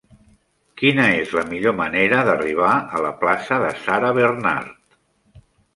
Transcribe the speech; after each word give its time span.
Quina 0.81 1.05
és 1.17 1.35
la 1.41 1.43
millor 1.51 1.75
manera 1.81 2.23
d'arribar 2.31 2.73
a 2.99 3.05
la 3.09 3.15
plaça 3.23 3.63
de 3.67 3.73
Sarah 3.87 4.15
Bernhardt? 4.21 4.99